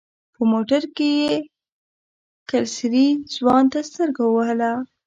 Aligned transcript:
په 0.33 0.41
موټر 0.51 0.81
کې 0.95 1.09
يې 1.21 1.33
کلسري 2.49 3.07
ځوان 3.35 3.63
ته 3.71 3.79
سترګه 3.89 4.21
ووهله. 4.25 4.71